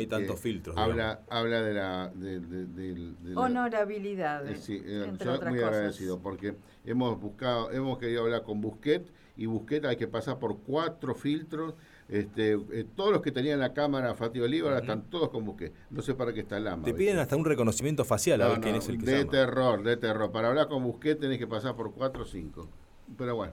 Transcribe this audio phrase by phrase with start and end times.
[0.00, 0.76] hay tantos filtros.
[0.76, 2.12] Habla, habla de la...
[2.14, 4.48] De, Honorabilidad.
[4.48, 5.12] Eh, sí, eh,
[5.48, 10.38] muy agradecido porque hemos buscado, hemos querido hablar con Busquet y Busquet hay que pasar
[10.38, 11.74] por cuatro filtros
[12.10, 15.72] este, eh, todos los que tenían la cámara Fatih Oliva están todos con Busquet.
[15.90, 16.84] No sé para qué está el AMA.
[16.84, 19.96] Te piden hasta un reconocimiento facial a ver quién es el que De terror, de
[19.96, 20.32] terror.
[20.32, 22.68] Para hablar con Busquet tenés que pasar por cuatro o cinco.
[23.16, 23.52] Pero bueno,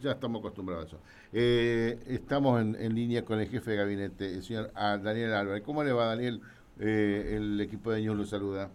[0.00, 0.98] ya estamos acostumbrados a eso.
[1.32, 5.62] Eh, estamos en, línea con el jefe de gabinete, el señor Daniel Álvarez.
[5.62, 6.40] ¿Cómo le va, Daniel?
[6.78, 8.70] Eh, el equipo de Ñus lo saluda.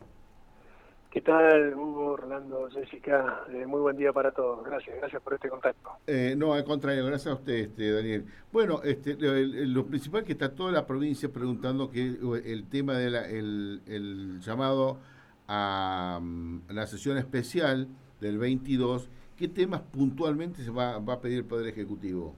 [1.11, 3.41] ¿Qué tal, Hugo, Orlando, Jessica?
[3.49, 4.63] Eh, muy buen día para todos.
[4.63, 5.89] Gracias, gracias por este contacto.
[6.05, 8.25] Eh, no, al contrario, gracias a usted, este, Daniel.
[8.51, 12.15] Bueno, este, lo, principal que está toda la provincia preguntando que
[12.45, 14.99] el tema del de el llamado
[15.47, 17.87] a, mm, la sesión especial
[18.21, 19.09] del 22,
[19.39, 22.35] ¿qué temas puntualmente se va, a pedir el Poder Ejecutivo?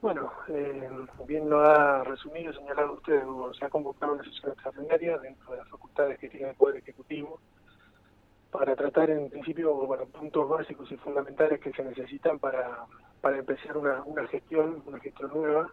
[0.00, 0.88] Bueno, eh,
[1.26, 3.22] bien lo ha resumido y señalado usted,
[3.58, 7.38] se ha convocado una sesión extraordinaria dentro de las facultades que tiene el Poder Ejecutivo
[8.50, 12.86] para tratar en principio bueno, puntos básicos y fundamentales que se necesitan para,
[13.20, 15.70] para empezar una, una gestión, una gestión nueva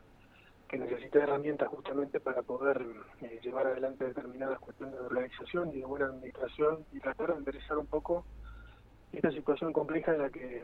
[0.67, 2.86] que necesita herramientas justamente para poder
[3.22, 7.78] eh, llevar adelante determinadas cuestiones de organización y de buena administración y tratar de enderezar
[7.78, 8.26] un poco
[9.14, 10.64] esta situación compleja en la que,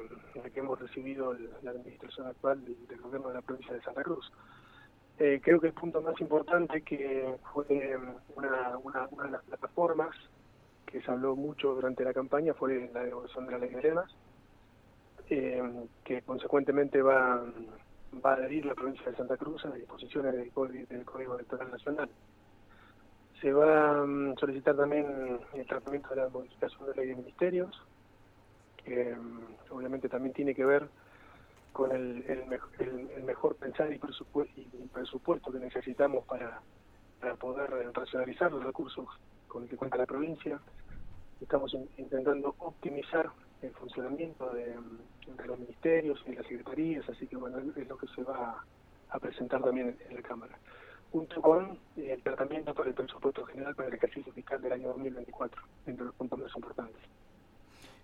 [0.53, 4.31] que hemos recibido la administración actual del, gobierno de la provincia de Santa Cruz.
[5.19, 7.65] Eh, creo que el punto más importante que fue
[8.35, 10.15] una, una, una, de las plataformas
[10.85, 14.11] que se habló mucho durante la campaña fue la devolución de la ley de lemas,
[15.29, 15.61] eh,
[16.03, 17.43] que consecuentemente va,
[18.25, 21.71] va a adherir la provincia de Santa Cruz a las disposiciones del, del Código Electoral
[21.71, 22.09] Nacional.
[23.39, 27.15] Se va a mm, solicitar también el tratamiento de la modificación de la ley de
[27.15, 27.81] ministerios,
[28.91, 30.87] que mm, obviamente también tiene que ver
[31.71, 36.61] con el, el, mejor pensar y presupuesto, que necesitamos para,
[37.39, 39.07] poder racionalizar los recursos
[39.47, 40.59] con el que cuenta la provincia.
[41.39, 43.31] Estamos intentando optimizar
[43.61, 44.75] el funcionamiento de,
[45.45, 48.65] los ministerios y las secretarías, así que bueno, es lo que se va
[49.09, 50.57] a presentar también en, la Cámara,
[51.11, 55.61] junto con el tratamiento para el presupuesto general para el ejercicio fiscal del año 2024,
[55.85, 57.01] entre los puntos más importantes.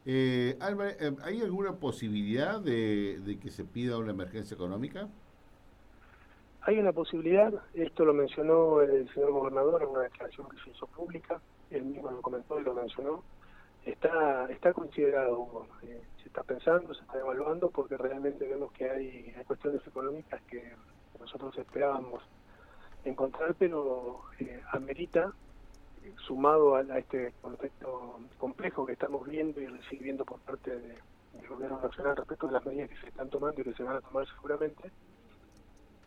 [0.10, 5.10] Eh, eh, ¿hay alguna posibilidad de, que se pida una emergencia económica?
[6.62, 10.88] Hay una posibilidad, esto lo mencionó el señor gobernador en una declaración que se hizo
[10.88, 11.42] pública,
[11.72, 13.22] él mismo lo comentó y lo mencionó.
[13.86, 19.34] Está, está considerado, eh, se está pensando, se está evaluando, porque realmente vemos que hay,
[19.38, 20.74] hay cuestiones económicas que
[21.20, 22.24] nosotros esperábamos
[23.04, 25.34] encontrar, pero eh, amerita
[26.26, 32.16] sumado a, este contexto complejo que estamos viendo y recibiendo por parte del gobierno nacional
[32.16, 34.92] respecto de las medidas que se están tomando y que se van a tomar seguramente,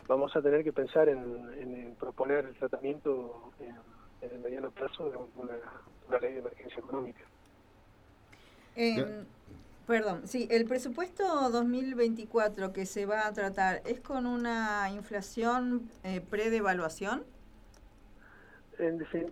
[0.06, 6.18] vamos a tener que pensar en, proponer el tratamiento en, el mediano plazo de una,
[6.20, 7.20] ley de emergencia económica.
[8.76, 9.24] Eh,
[9.86, 16.20] perdón, sí, el presupuesto 2024 que se va a tratar es con una inflación eh,
[16.20, 17.24] pre-devaluación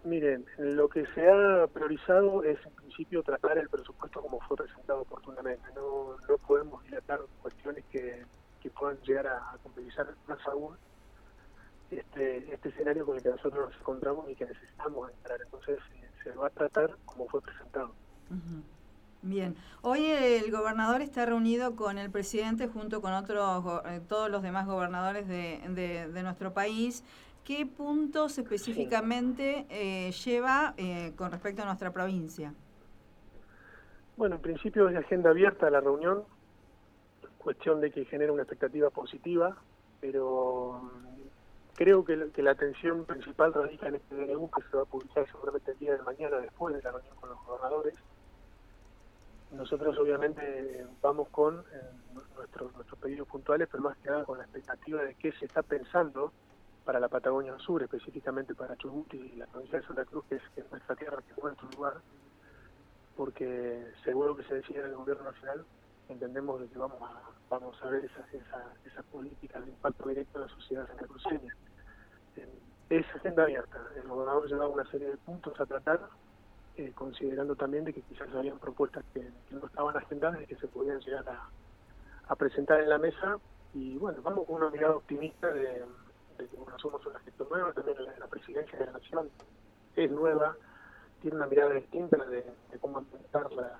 [0.04, 5.02] miren, lo que se ha priorizado es en principio tratar el presupuesto como fue presentado
[5.02, 5.64] oportunamente.
[5.74, 8.24] No, no podemos dilatar cuestiones que,
[8.60, 10.76] que puedan llegar a, complejizar más aún
[11.90, 15.40] este, este escenario con el que nosotros nos encontramos y que necesitamos entrar.
[15.42, 17.92] Entonces eh, se va a tratar como fue presentado.
[19.22, 24.42] Bien, hoy el gobernador está reunido con el presidente junto con otros, eh, todos los
[24.42, 27.02] demás gobernadores de, de nuestro país
[27.44, 32.52] ¿Qué puntos específicamente eh, lleva eh, con respecto a nuestra provincia?
[34.18, 36.24] Bueno, en principio es de agenda abierta la reunión,
[37.38, 39.56] cuestión de que genere una expectativa positiva,
[40.00, 44.86] pero mm, creo que, la atención principal radica en este DNU que se va a
[44.86, 47.94] publicar seguramente el día de mañana después de la reunión con los gobernadores.
[49.52, 54.44] Nosotros obviamente vamos con eh, nuestros, nuestros pedidos puntuales, pero más que nada con la
[54.44, 56.32] expectativa de qué se está pensando
[56.88, 60.70] para la Patagonia Sur, específicamente para Chubut y la provincia de Santa Cruz, que es,
[60.70, 62.00] nuestra tierra, que es nuestro lugar,
[63.14, 65.66] porque seguro que se decide en el gobierno nacional,
[66.08, 67.20] entendemos que vamos a,
[67.50, 71.54] vamos a ver esa, esa, esa política de impacto directo en la sociedad santacruceña.
[72.88, 76.00] Es agenda abierta, el gobernador llevaba una serie de puntos a tratar,
[76.78, 80.68] eh, considerando también de que quizás habían propuestas que, no estaban agendadas y que se
[80.68, 81.50] podían llegar a,
[82.28, 83.36] a presentar en la mesa,
[83.74, 85.84] y bueno, vamos con una mirada optimista de
[86.38, 89.30] de que somos una gestión nueva, también la, presidencia de la Nación
[89.96, 90.56] es nueva,
[91.20, 92.44] tiene una mirada distinta de,
[92.80, 93.72] cómo enfrentar las,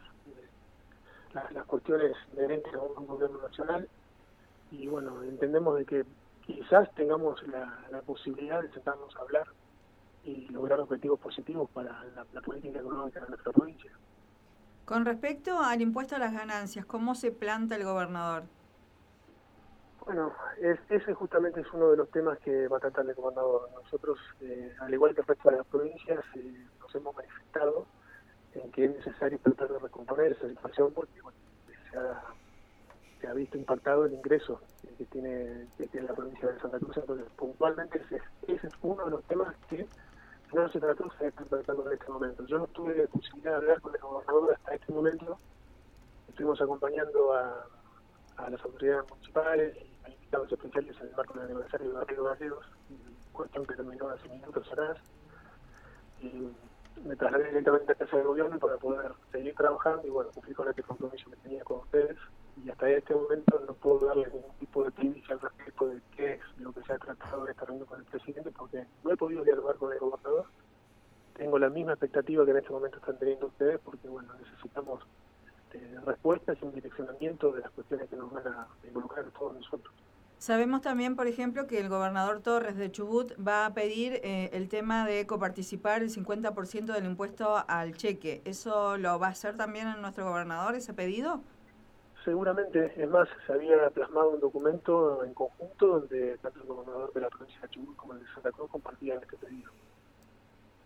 [1.53, 3.89] las, cuestiones inherentes a un gobierno nacional
[4.71, 6.05] y bueno, entendemos de que
[6.47, 9.47] quizás tengamos la, posibilidad de sentarnos a hablar
[10.25, 13.91] y lograr objetivos positivos para la, política económica de nuestra provincia.
[14.85, 18.45] Con respecto al impuesto a las ganancias, ¿cómo se planta el gobernador?
[20.09, 20.33] Bueno,
[20.89, 23.69] ese justamente es uno de los temas que va a tratar el gobernador.
[23.75, 27.85] Nosotros, eh, al igual que el resto de las provincias, eh, nos hemos manifestado
[28.55, 31.13] en que es necesario tratar de recomponer esa situación porque
[33.21, 34.63] se, ha, visto impactado el ingreso
[34.97, 36.97] que tiene, que tiene la provincia de Santa Cruz.
[36.97, 39.87] Entonces, puntualmente ese, es uno de los temas que
[40.55, 42.47] no se trató, se está tratando en este momento.
[42.47, 45.39] Yo no tuve la posibilidad de hablar con el gobernador hasta este momento.
[46.31, 47.67] Estuvimos acompañando a,
[48.39, 49.77] a las autoridades municipales
[50.13, 52.67] invitados especiales en el marco del aniversario de Barrio Gallegos,
[53.33, 54.99] cuestión que terminó hace minutos atrás.
[56.21, 56.51] Y
[57.05, 60.69] me trasladé directamente a casa del gobierno para poder seguir trabajando y bueno, cumplir con
[60.69, 62.17] este compromiso que tenía con ustedes.
[62.65, 66.35] Y hasta este momento no puedo darle ningún tipo de primicia al respecto de qué
[66.35, 69.17] es lo que se ha tratado de esta reunión con el presidente, porque no he
[69.17, 70.47] podido dialogar con el gobernador.
[71.35, 75.05] Tengo la misma expectativa que en este momento están teniendo ustedes, porque bueno, necesitamos
[75.73, 79.55] eh, respuestas y un direccionamiento de las cuestiones que nos van a involucrar a todos
[79.55, 79.95] nosotros.
[80.39, 84.69] Sabemos también, por ejemplo, que el gobernador Torres de Chubut va a pedir eh, el
[84.69, 88.41] tema de coparticipar el 50% del impuesto al cheque.
[88.45, 91.41] ¿Eso lo va a hacer también en nuestro gobernador, ese pedido?
[92.25, 97.21] Seguramente, es más, se había plasmado un documento en conjunto donde tanto el gobernador de
[97.21, 99.73] la provincia de Chubut como el de Santa Cruz compartían este pedido.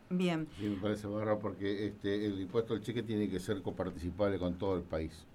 [0.08, 0.48] Bien.
[0.58, 4.56] Sí, me parece barra porque este, el impuesto al cheque tiene que ser coparticipable con
[4.56, 5.26] todo el país.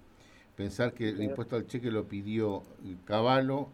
[0.55, 2.63] Pensar que el impuesto al cheque lo pidió
[3.05, 3.67] Caballo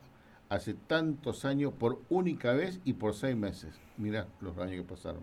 [0.49, 3.79] hace tantos años por única vez y por seis meses.
[3.97, 5.21] Mira los años que pasaron.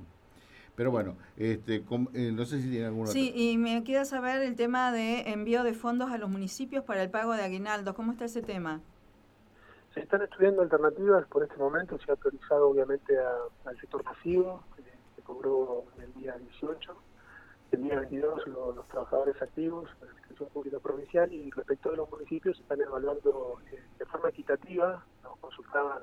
[0.76, 1.84] Pero bueno, este,
[2.14, 3.08] eh, no sé si tiene alguna.
[3.08, 7.02] Sí, y me queda saber el tema de envío de fondos a los municipios para
[7.02, 7.94] el pago de aguinaldos.
[7.94, 8.80] ¿Cómo está ese tema?
[9.92, 11.98] Se están estudiando alternativas por este momento.
[11.98, 14.82] Se ha autorizado, obviamente, al sector pasivo, que
[15.16, 16.96] se cobró el día 18
[17.72, 22.10] el día 22 los, trabajadores activos de la Administración Pública Provincial y respecto de los
[22.10, 26.02] municipios están evaluando eh, de forma equitativa, nos consultaban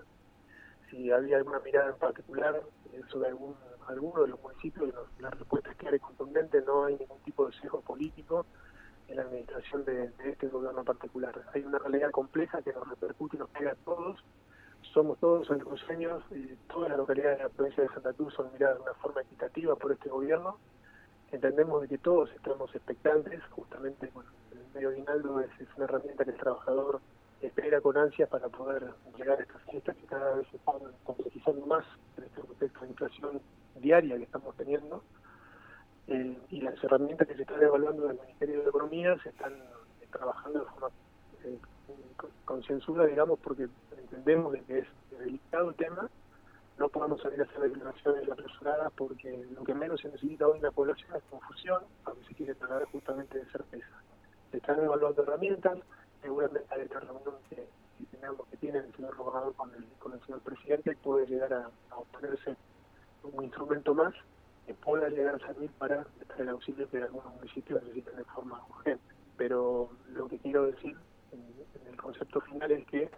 [0.89, 2.61] si había alguna mirada en particular
[3.09, 3.55] sobre algún,
[3.87, 7.45] alguno de los municipios y la respuesta es clara y contundente, no hay ningún tipo
[7.45, 8.45] de sesgo político
[9.09, 11.41] en la administración de, este gobierno en particular.
[11.53, 14.23] Hay una realidad compleja que nos repercute y nos pega a todos,
[14.93, 18.77] somos todos alcoceños, y todas las localidades de la provincia de Santa Cruz son miradas
[18.77, 20.57] de una forma equitativa por este gobierno
[21.31, 26.31] entendemos de que todos estamos expectantes, justamente bueno, el medio aguinaldo es, una herramienta que
[26.31, 27.01] el trabajador
[27.41, 31.65] espera con ansias para poder llegar a estas fiestas que cada vez se están complejizando
[31.65, 31.85] más
[32.17, 33.41] en este contexto de inflación
[33.75, 35.03] diaria que estamos teniendo.
[36.07, 40.07] Eh, y las herramientas que se están evaluando del Ministerio de Economía se están eh,
[40.09, 40.89] trabajando de forma
[41.43, 41.59] eh,
[43.09, 44.87] digamos, porque entendemos de que es
[45.19, 46.09] delicado el tema
[46.77, 50.63] no podemos salir a hacer declaraciones apresuradas porque lo que menos se necesita hoy en
[50.63, 54.03] la población es confusión, aunque se quiere tratar justamente de certeza.
[54.51, 55.79] Se están evaluando herramientas,
[56.21, 57.67] seguramente a esta reunión que,
[58.11, 61.69] tenemos, que tiene el señor gobernador con el, con el señor presidente puede llegar a,
[61.95, 62.55] obtenerse
[63.23, 64.13] un instrumento más
[64.65, 68.63] que pueda llegar a servir para estar el auxilio que algunos municipios necesitan de forma
[68.69, 69.03] urgente.
[69.35, 70.95] Pero lo que quiero decir
[71.31, 73.09] en el concepto final es que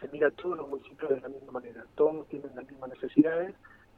[0.00, 3.54] se mira a todos los municipios de la misma manera, todos tienen las mismas necesidades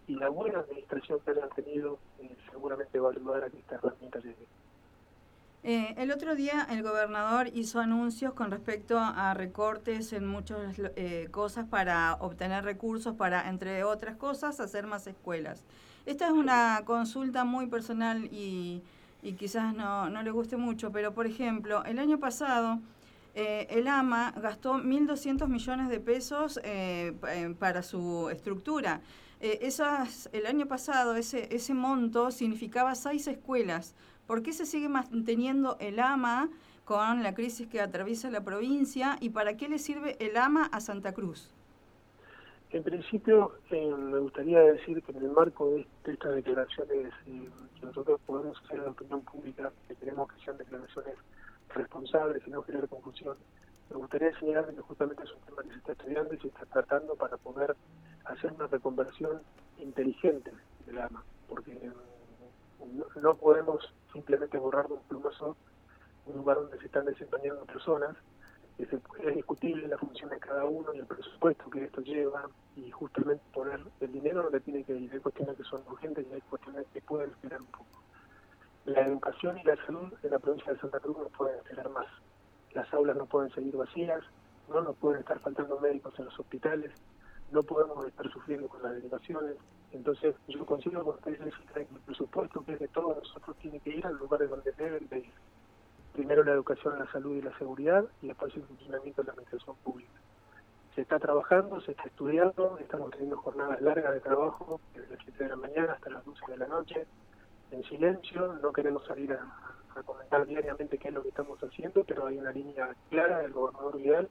[0.06, 3.76] y la buena administración que han tenido eh, seguramente va a ayudar a que esta
[3.76, 4.46] herramienta llegue.
[5.62, 11.28] Eh, el otro día el gobernador hizo anuncios con respecto a recortes en muchas eh,
[11.30, 15.62] cosas para obtener recursos para, entre otras cosas, hacer más escuelas.
[16.06, 18.82] Esta es una consulta muy personal y,
[19.22, 22.80] y quizás no, no le guste mucho, pero por ejemplo, el año pasado
[23.34, 29.00] eh, el AMA gastó 1.200 millones de pesos eh, eh, para su estructura.
[29.40, 33.94] esas, el año pasado ese, ese monto significaba seis escuelas.
[34.26, 36.48] ¿Por qué se sigue manteniendo el AMA
[36.84, 40.80] con la crisis que atraviesa la provincia y para qué le sirve el AMA a
[40.80, 41.50] Santa Cruz?
[42.72, 48.56] En principio, me gustaría decir que en el marco de, estas declaraciones que nosotros podemos
[48.64, 51.14] hacer la opinión pública, que queremos que sean declaraciones
[51.74, 53.36] responsables y no generar confusión.
[53.90, 56.66] Me gustaría señalar que justamente es un tema que se está estudiando y se está
[56.66, 57.76] tratando para poder
[58.24, 59.40] hacer una reconversión
[59.78, 60.52] inteligente
[60.86, 61.90] del AMA, porque
[63.20, 65.56] no, podemos simplemente borrar de un plumazo
[66.26, 68.16] un lugar donde se están desempeñando personas,
[68.78, 73.42] es discutible la función de cada uno y el presupuesto que esto lleva, y justamente
[73.52, 75.12] poner el dinero donde tiene que ir.
[75.12, 77.99] Hay cuestiones que son urgentes y hay cuestiones que pueden esperar un poco.
[78.86, 82.06] La educación y la salud en la provincia de Santa Cruz no pueden esperar más.
[82.72, 84.22] Las aulas no pueden seguir vacías,
[84.68, 86.90] no nos pueden estar faltando médicos en los hospitales,
[87.50, 89.56] no podemos estar sufriendo con las delegaciones.
[89.92, 91.38] Entonces, yo consigo con ustedes
[91.74, 94.72] que el presupuesto que es de todos nosotros tiene que ir al lugar de donde
[94.72, 95.32] deben de ir.
[96.14, 99.76] Primero la educación, la salud y la seguridad, y después el funcionamiento de la administración
[99.84, 100.12] pública.
[100.94, 105.44] Se está trabajando, se está estudiando, estamos teniendo jornadas largas de trabajo, desde las 7
[105.44, 107.06] de la mañana hasta las 12 de la noche,
[107.70, 112.26] en silencio, no queremos salir a, comentar diariamente qué es lo que estamos haciendo, pero
[112.26, 114.28] hay una línea clara del gobernador Vidal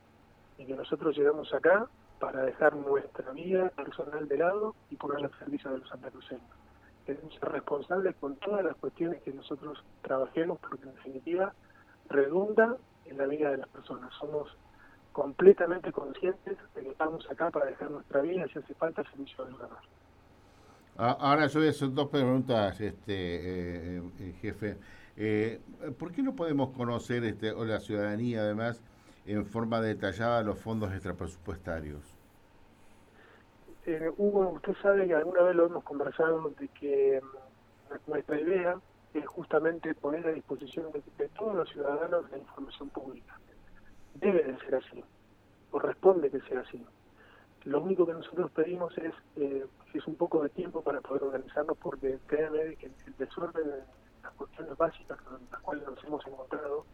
[0.57, 1.87] y que nosotros llegamos acá
[2.19, 6.49] para dejar nuestra vida personal de lado y ponerla al servicio de los andaluceños.
[7.05, 11.53] Queremos ser responsables con todas las cuestiones que nosotros trabajemos, porque en definitiva
[12.09, 14.13] redunda en la vida de las personas.
[14.19, 14.55] Somos
[15.11, 19.43] completamente conscientes de que estamos acá para dejar nuestra vida y si hace falta servicio
[19.43, 19.69] del lugar.
[21.01, 24.75] Ahora yo voy a hacer dos preguntas, este eh, eh, jefe.
[25.15, 25.61] Eh,
[25.97, 28.83] ¿Por qué no podemos conocer, este, o la ciudadanía además,
[29.25, 32.01] en forma detallada los fondos extrapresupuestarios?
[33.85, 38.75] Eh, Hugo, usted sabe que alguna vez lo hemos conversado de que mm, nuestra idea
[39.13, 43.39] es justamente poner a disposición de, todos los ciudadanos la información pública.
[44.15, 45.01] Debe de ser así,
[45.71, 46.85] corresponde que sea así.
[47.65, 51.77] Lo único que nosotros pedimos es, eh, es un poco de tiempo para poder organizarnos
[51.77, 53.63] porque créanme que el desorden,
[54.23, 56.85] las cuestiones básicas con las cuales nos hemos encontrado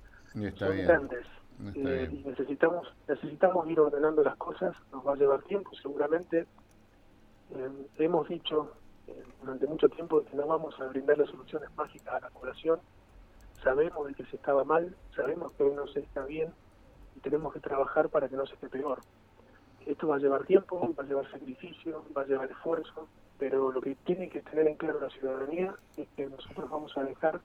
[0.57, 1.25] son grandes
[1.75, 6.45] eh, y necesitamos necesitamos ir ordenando las cosas, nos va a llevar tiempo seguramente.
[7.55, 8.73] Eh, hemos dicho
[9.07, 12.79] eh, durante mucho tiempo que no vamos a brindar las soluciones mágicas a la población.
[13.63, 16.53] Sabemos de que se estaba mal, sabemos que hoy no se está bien
[17.15, 18.99] y tenemos que trabajar para que no se esté peor.
[19.85, 23.81] Esto va a llevar tiempo, va a llevar sacrificio, va a llevar esfuerzo, pero lo
[23.81, 27.39] que tiene que tener en claro la ciudadanía es que nosotros vamos a dejar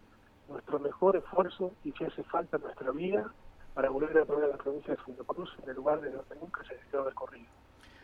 [0.48, 3.32] nuestro mejor esfuerzo y si hace falta nuestra vida
[3.74, 6.34] para volver a poner a la provincia de Santa Cruz en el lugar de donde
[6.36, 7.48] nunca se debió haber corrido.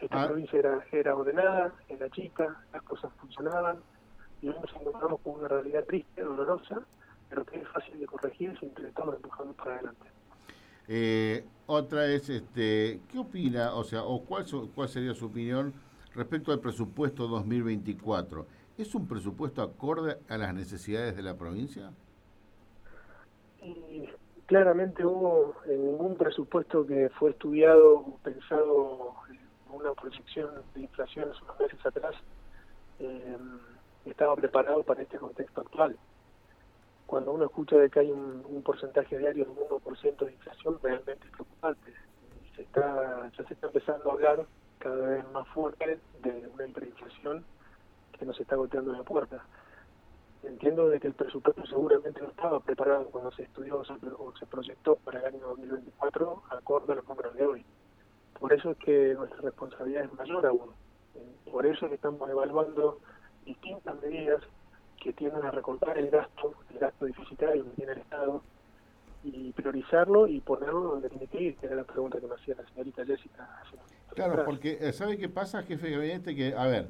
[0.00, 0.26] Esta ah.
[0.26, 3.78] provincia era, era ordenada, era chica, las cosas funcionaban
[4.42, 6.82] y hoy nos encontramos con una realidad triste, dolorosa,
[7.28, 10.06] pero que es fácil de corregir si entre todos empujando para adelante.
[10.88, 15.74] Eh, otra es, este, ¿qué opina, o sea, o cuál, cuál sería su opinión
[16.14, 18.46] respecto al presupuesto 2024?
[18.78, 21.90] ¿Es un presupuesto acorde a las necesidades de la provincia?
[24.46, 29.14] Claramente hubo en ningún presupuesto que fue estudiado pensado
[29.70, 32.14] una proyección de inflación hace unos meses atrás
[33.00, 33.36] eh,
[34.04, 35.96] estaba preparado para este contexto actual.
[37.06, 41.26] Cuando uno escucha de que hay un, porcentaje diario de un 1% de inflación, realmente
[41.26, 41.92] es preocupante.
[42.56, 44.46] Se está, ya se está empezando a hablar
[44.78, 47.44] cada vez más fuerte de una hiperinflación
[48.18, 49.44] que nos está golpeando en la puerta
[50.46, 54.96] entiendo de que el presupuesto seguramente no estaba preparado cuando se estudió o se proyectó
[54.96, 57.64] para el año 2024 acorde a los números de hoy.
[58.38, 60.72] Por eso es que nuestra responsabilidad es mayor aún.
[61.50, 62.98] Por eso es que estamos evaluando
[63.44, 64.42] distintas medidas
[65.02, 68.42] que tienden a recortar el gasto, el gasto deficitario que tiene el Estado,
[69.24, 72.54] y priorizarlo y ponerlo donde tiene que ir, que era la pregunta que me hacía
[72.54, 73.48] la señorita Jessica.
[74.14, 76.34] Claro, porque eh, ¿sabe qué pasa, jefe de gabinete?
[76.34, 76.88] Que, a ver,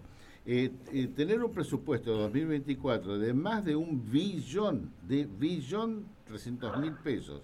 [0.48, 6.78] eh, eh, tener un presupuesto de 2024 de más de un billón, de billón 300
[6.78, 7.42] mil pesos,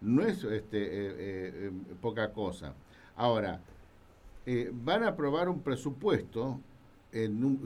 [0.00, 2.74] no es este, eh, poca cosa.
[3.14, 3.60] Ahora,
[4.72, 6.58] van a aprobar un presupuesto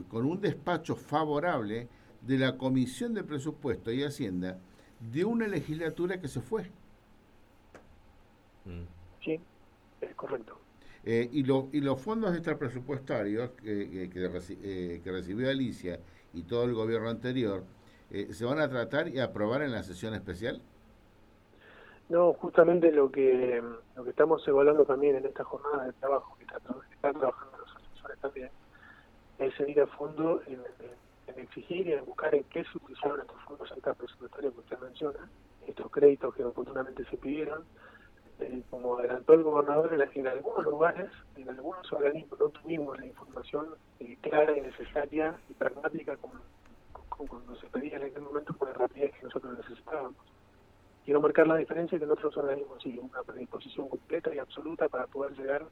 [0.07, 1.87] con un despacho favorable
[2.25, 4.57] de la Comisión de Presupuesto y Hacienda
[4.99, 6.69] de una legislatura que se fue.
[9.23, 9.39] Sí,
[10.01, 10.57] es correcto.
[11.03, 14.09] Eh, y, y los fondos extrapresupuestarios que, eh,
[15.03, 15.99] que, recibió Alicia
[16.33, 17.63] y todo el gobierno anterior,
[18.09, 20.61] eh, ¿se van a tratar y aprobar en la sesión especial?
[22.09, 23.61] No, justamente lo que
[23.95, 28.19] lo que estamos evaluando también en esta jornada de trabajo, que están trabajando los asesores
[28.19, 28.49] también,
[29.37, 30.59] es seguir a fondo en,
[31.37, 35.29] exigir y en buscar en qué se estos fondos extrapresupuestarios que usted menciona,
[35.67, 37.63] estos créditos que oportunamente se pidieron,
[38.39, 43.67] eh, como adelantó el gobernador, en, algunos lugares, en algunos organismos no tuvimos la información
[43.99, 46.33] eh, clara y necesaria y pragmática como,
[47.09, 50.17] cuando se pedía en aquel momento con la rapidez que nosotros necesitábamos.
[51.05, 55.07] Quiero marcar la diferencia que en otros organismos sí, una predisposición completa y absoluta para
[55.07, 55.65] poder llegar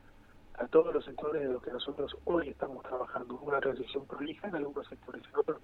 [0.56, 3.40] a todos los sectores de los que nosotros hoy estamos trabajando.
[3.42, 5.62] Una transición prolija en algunos sectores, en otros.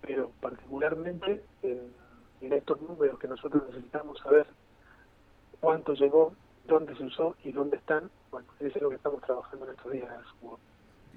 [0.00, 1.92] Pero particularmente en,
[2.40, 4.46] en estos números que nosotros necesitamos saber
[5.60, 6.32] cuánto llegó,
[6.66, 8.10] dónde se usó y dónde están.
[8.30, 10.08] Bueno, eso es lo que estamos trabajando en estos días.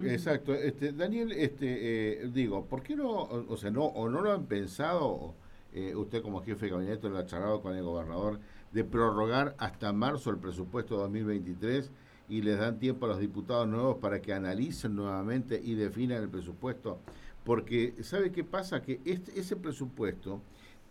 [0.04, 0.54] Exacto.
[0.54, 4.46] Este, Daniel, este, eh, digo, ¿por qué no, o sea, no, o no lo han
[4.46, 5.34] pensado,
[5.74, 8.40] eh, usted como jefe de gabinete lo ha charlado con el gobernador,
[8.72, 11.92] de prorrogar hasta marzo el presupuesto 2023
[12.32, 16.30] y les dan tiempo a los diputados nuevos para que analicen nuevamente y definan el
[16.30, 17.00] presupuesto.
[17.44, 18.82] Porque, ¿sabe qué pasa?
[18.82, 20.40] Que este, ese presupuesto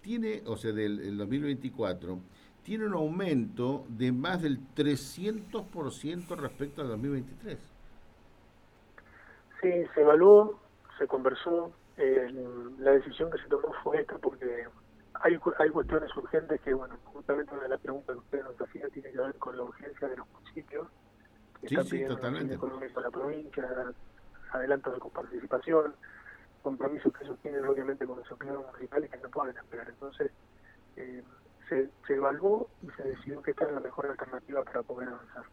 [0.03, 2.19] tiene, o sea, del 2024,
[2.63, 7.59] tiene un aumento de más del 300% respecto al 2023.
[9.63, 10.61] Sí, se evaluó,
[10.99, 12.35] se conversó, eh,
[12.81, 14.67] la decisión que se tomó fue esta porque
[15.15, 18.89] hay, hay cuestiones urgentes que, bueno, justamente una de las preguntas que usted nos hacía
[18.91, 20.87] tiene que ver con la urgencia de los municipios,
[21.69, 22.55] sí, sí, pidiendo totalmente.
[22.55, 23.65] económico a la provincia,
[24.53, 25.95] adelantos de coparticipación,
[26.63, 29.89] compromisos que ellos tienen obviamente con los empleados municipales que no pueden esperar.
[29.89, 30.31] Entonces,
[30.97, 31.23] eh,
[31.69, 35.45] se, se evaluó y se decidió que esta era la mejor alternativa para poder avanzar.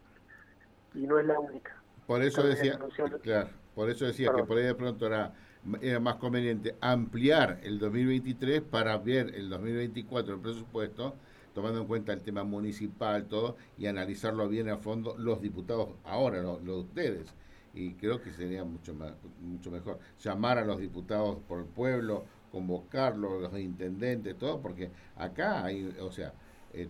[0.93, 1.75] Y no es la única.
[2.07, 5.33] Por eso También decía, claro, por eso decía que por ahí de pronto era,
[5.81, 11.15] era más conveniente ampliar el 2023 para ver el 2024 el presupuesto,
[11.57, 16.41] tomando en cuenta el tema municipal, todo, y analizarlo bien a fondo los diputados ahora,
[16.43, 17.33] los, los de ustedes.
[17.73, 22.25] Y creo que sería mucho más, mucho mejor llamar a los diputados por el pueblo,
[22.51, 26.31] convocarlos, los intendentes, todo, porque acá hay, o sea,
[26.73, 26.89] el,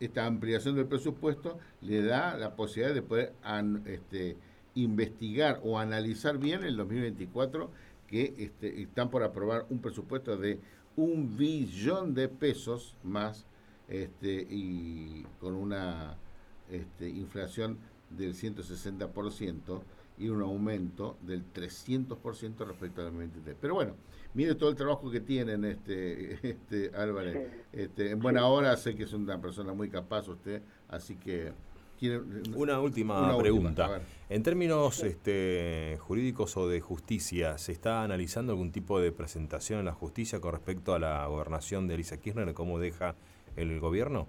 [0.00, 4.36] esta ampliación del presupuesto le da la posibilidad de poder an- este,
[4.74, 7.70] investigar o analizar bien el 2024
[8.08, 10.58] que este, están por aprobar un presupuesto de
[10.96, 13.46] un billón de pesos más
[13.88, 16.16] este, y con una
[16.70, 17.78] este, inflación
[18.10, 19.82] del 160%
[20.16, 23.56] y un aumento del 300% respecto al 2023.
[23.60, 23.94] Pero bueno,
[24.34, 27.50] mire todo el trabajo que tienen, este, este Álvarez.
[27.72, 31.52] Este, en buena hora, sé que es una persona muy capaz usted, así que...
[31.98, 32.20] quiere-
[32.54, 34.00] Una última Una pregunta.
[34.28, 39.84] en términos este, jurídicos o de justicia, ¿se está analizando algún tipo de presentación en
[39.86, 43.14] la justicia con respecto a la gobernación de Elisa Kirchner, cómo deja
[43.56, 44.26] el gobierno?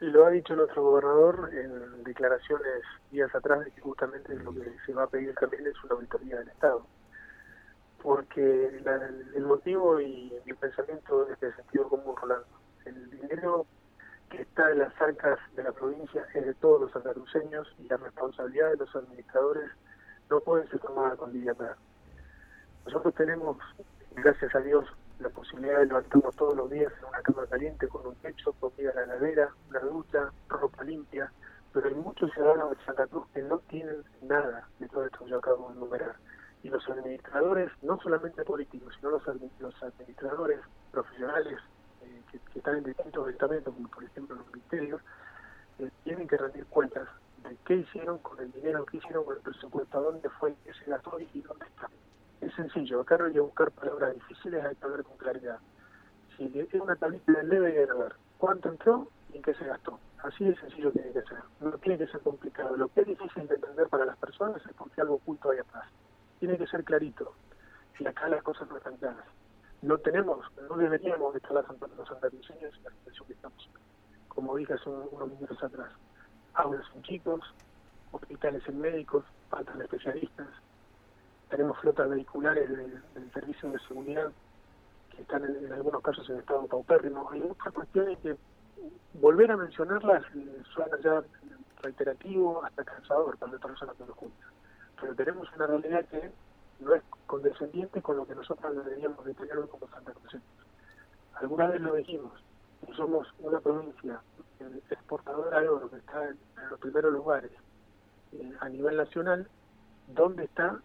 [0.00, 4.92] Lo ha dicho nuestro gobernador en declaraciones días atrás de que justamente lo que se
[4.92, 6.86] va a pedir también es una auditoría del Estado.
[8.02, 12.46] Porque la- el motivo y el pensamiento es de sentido común, Rolando.
[12.84, 13.66] El dinero
[14.30, 17.96] que está en las arcas de la provincia es de todos los santacruceños y la
[17.96, 19.70] responsabilidad de los administradores
[20.28, 21.76] no puede ser tomada con liviandad.
[22.84, 23.56] Nosotros tenemos,
[24.12, 24.84] gracias a Dios,
[25.18, 28.90] la posibilidad de levantarnos todos los días en una cama caliente con un techo, comida
[28.90, 31.32] en la heladera, una ducha, ropa limpia,
[31.72, 35.30] pero hay muchos ciudadanos de Santa Cruz que no tienen nada de todo esto que
[35.30, 36.16] yo acabo de enumerar.
[36.62, 40.60] Y los administradores, no solamente políticos, sino los, admi- los administradores
[40.90, 41.58] profesionales
[42.38, 45.00] que, que están en distintos estamentos, como por ejemplo los ministerios,
[45.78, 47.08] eh, tienen que rendir cuentas
[47.42, 50.90] de qué hicieron con el dinero, qué hicieron con el presupuesto, dónde fue, qué se
[50.90, 51.88] gastó y dónde está.
[52.40, 55.58] Es sencillo, acá no hay que buscar palabras difíciles, hay que hablar con claridad.
[56.36, 59.64] Si es una tablita del debe, hay que ver cuánto entró y en qué se
[59.64, 59.98] gastó.
[60.22, 61.38] Así de sencillo tiene que ser.
[61.60, 62.76] No tiene que ser complicado.
[62.76, 65.84] Lo que es difícil de entender para las personas es porque algo oculto hay atrás.
[66.38, 67.32] Tiene que ser clarito.
[67.98, 69.24] Y acá las cosas no están claras.
[69.82, 73.70] No tenemos, no deberíamos estar las los santacruceños en la situación que estamos.
[74.28, 75.92] Como dije hace un- unos minutos atrás.
[76.54, 77.40] Aulas en chicos,
[78.10, 80.48] hospitales en médicos, faltan especialistas,
[81.48, 84.32] tenemos flotas vehiculares del, servicio de seguridad
[85.10, 87.30] que están en, algunos casos en estado paupérrimo.
[87.30, 88.36] Hay muchas cuestiones que
[89.12, 91.22] volver a mencionarlas eh, suena ya
[91.82, 94.46] reiterativo hasta cansador para la persona que lo escucha.
[95.00, 96.32] Pero tenemos una realidad que
[96.80, 100.40] no es condescendiente con lo que nosotros deberíamos de tener hoy como Santa Cruz.
[101.34, 102.32] Alguna vez lo dijimos,
[102.96, 104.20] somos una provincia
[104.90, 107.52] exportadora de oro que está en, en los primeros lugares
[108.32, 109.48] eh, a nivel nacional,
[110.08, 110.80] ¿dónde está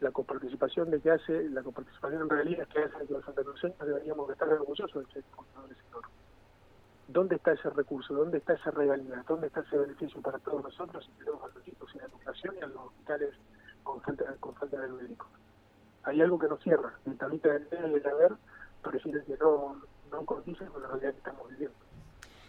[0.00, 4.30] la coparticipación de que hace, la coparticipación en realidad que hace que los santacruceños deberíamos
[4.30, 6.08] estar orgullosos de ser exportadores en oro?
[7.08, 8.14] ¿Dónde está ese recurso?
[8.14, 9.24] ¿Dónde está esa regalía?
[9.26, 12.62] ¿Dónde está ese beneficio para todos nosotros y tenemos a los chicos sin educación y
[12.62, 13.34] a los hospitales
[13.84, 15.28] con falta, con falta de médicos?
[16.02, 16.92] Hay algo que nos cierra.
[17.06, 18.32] El tablita del debe del haber
[18.82, 21.76] prefiere que no, no condice con la realidad que estamos viviendo.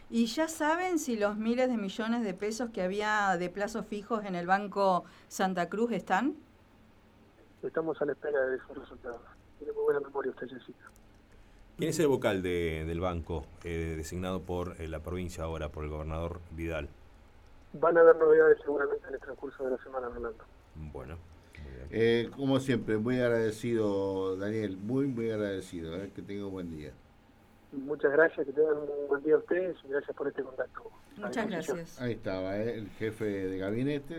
[0.10, 4.24] ¿Y ya saben si los miles de millones de pesos que había de plazos fijos
[4.26, 6.36] en el Banco Santa Cruz están?
[7.64, 9.22] Estamos a la espera de esos resultados.
[9.58, 10.86] Tiene muy buena memoria usted, Jessica.
[11.78, 15.84] ¿Quién es el vocal de- del banco eh, designado por eh, la provincia ahora, por
[15.84, 16.88] el gobernador Vidal?
[17.74, 20.44] Van a haber novedades seguramente en el transcurso de la semana, Rolando.
[20.76, 21.18] Bueno.
[21.92, 25.96] Eh, como siempre, muy agradecido, Daniel, muy, muy agradecido.
[25.96, 26.92] eh, que tenga un buen día.
[27.72, 30.92] Muchas gracias, que tengan un buen día ustedes y gracias por este contacto.
[31.18, 32.02] A Muchas gracias.
[32.02, 34.14] Ahí estaba, eh, el jefe de gabinete.